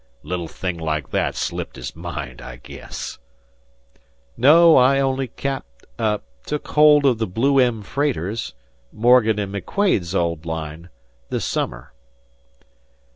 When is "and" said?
9.37-9.53